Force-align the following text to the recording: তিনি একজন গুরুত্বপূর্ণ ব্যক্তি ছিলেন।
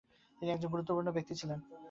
তিনি 0.37 0.49
একজন 0.51 0.69
গুরুত্বপূর্ণ 0.69 1.07
ব্যক্তি 1.11 1.33
ছিলেন। 1.39 1.59